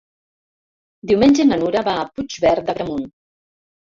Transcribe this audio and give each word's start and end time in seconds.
Diumenge 1.09 1.43
na 1.49 1.59
Nura 1.63 1.83
va 1.89 1.95
a 2.03 2.07
Puigverd 2.15 2.67
d'Agramunt. 2.71 3.05